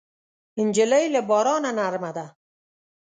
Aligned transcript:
نجلۍ 0.67 1.05
له 1.13 1.21
بارانه 1.29 1.71
نرمه 1.77 2.11
ده. 2.17 2.25